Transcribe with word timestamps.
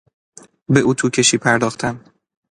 به 0.69 0.79
اطو 0.87 1.09
کشی 1.09 1.37
پرداختن 1.37 2.01